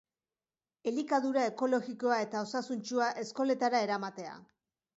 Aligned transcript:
Elikadura 0.91 1.43
ekologikoa 1.49 2.17
eta 2.29 2.43
osasuntsua 2.47 3.13
eskoletara 3.27 3.87
eramatea. 3.89 4.35